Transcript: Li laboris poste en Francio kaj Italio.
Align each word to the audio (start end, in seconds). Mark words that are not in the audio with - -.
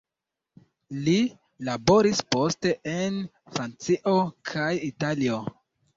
Li 1.07 1.17
laboris 1.67 2.23
poste 2.35 2.73
en 2.97 3.19
Francio 3.59 4.17
kaj 4.53 4.71
Italio. 4.93 5.37